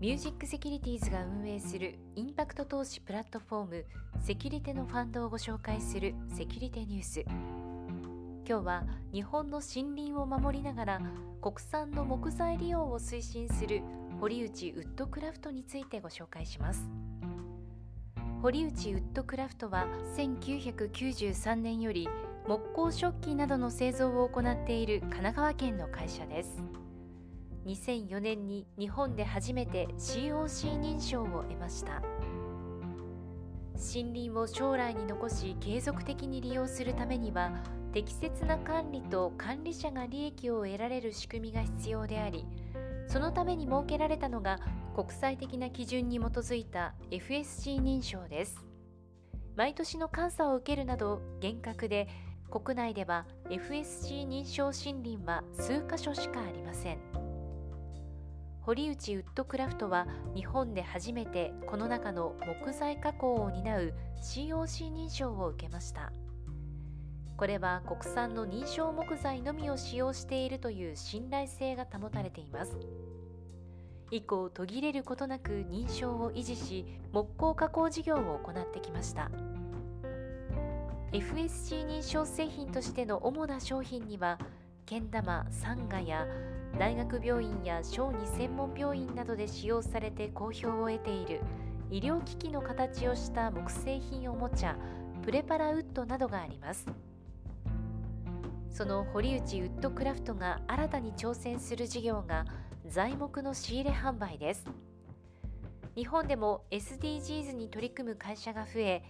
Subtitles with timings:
[0.00, 3.84] ミュージックセキュリティーズが運営するインパクト投資プラットフォーム
[4.22, 7.20] セキュリテのファンドをご紹介するセキュリテニュース。
[8.48, 11.00] 今日は日本の森林を守りながら
[11.42, 13.82] 国産の木材利用を推進する
[14.22, 16.90] 堀内ウッドクラフトについてご紹介します。
[18.40, 19.86] 堀内ウッドクラフトは
[20.16, 22.08] 1993年より
[22.48, 26.62] 木工食器などの製造を行っている神奈川県の会社です。
[27.66, 32.02] 2004年に日本で初めて COC 認証を得ました。
[33.80, 37.50] 森林を将来に残し継続的に利用するためには
[37.92, 42.44] 適切な管理と管理者が利益を得られる仕組みが必要であり
[43.08, 44.58] そのために設けられたのが
[44.94, 48.66] 国際的な基準に基づいた FSC 認証です。
[49.56, 52.08] 毎年の監査を受けるなど厳格で
[52.50, 57.19] 国内では FSC 認証森林は数カ所しかありません。
[58.62, 66.12] 堀内ウッドクラフトは日本で初めてこの中の木材加工を担う COC 認証を受けました。
[67.38, 72.78] これは国産の認証木材のみを使用しているという信頼性が保たれています。
[74.10, 79.30] 以降途切れることなく認証を維持し木工加工事業を行ってきました。
[81.12, 84.38] FSC 認証製品としての主な商品には
[84.84, 86.26] けん玉サンガや
[86.80, 91.42] 大学病院や小児専門病院などで使用されて好評を得ている。
[91.90, 94.78] 医療機器の形をした木製品おもちゃ
[95.22, 96.86] プレパラウッドなどがあります。
[98.70, 102.46] その堀内ウッドクラフトが新たに挑戦する事業が
[102.86, 104.64] 材木の仕入れ販売です。
[105.94, 109.02] 日本でも SDGs に取り組む会社が増え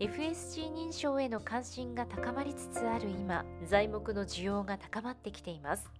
[0.00, 5.90] FSC 認証への関心が高まりつつある今材木の需要が高まってきています。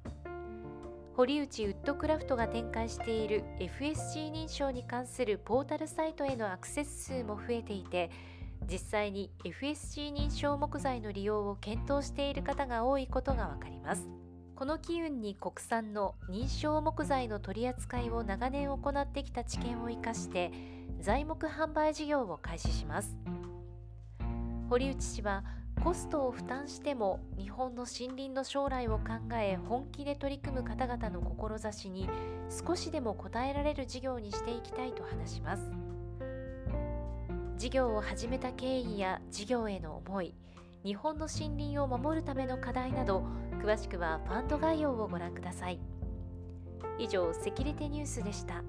[1.19, 8.12] 堀内ウッドクラフトが展開している FSC 認証に関するポータルサイトへのアクセス数も増えていて
[8.71, 14.09] 実際に FSC 認証木材の利用を検討している方が多いことがわかります。
[14.55, 20.53] この機運に国産の認証木材の取り扱いを長年行ってきた知見を生かして
[21.01, 23.19] 材木販売事業を開始します。
[24.71, 25.43] 堀内氏は
[25.83, 32.09] コストを負担しても日本の森林の将来を考え本気で取り組む方々の志に
[32.66, 35.62] 少しでも応えられる事業にしていきたいと話します
[37.56, 40.34] 事業を始めた経緯や事業への思い
[40.84, 43.25] 日本の森林を守るための課題など
[43.62, 45.78] 詳しくはファンド概要をご覧ください
[46.99, 48.62] 以上セキュリティニュースでした。